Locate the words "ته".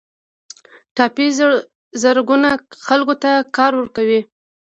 3.23-3.31